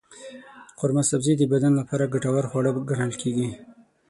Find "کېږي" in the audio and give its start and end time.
3.21-3.49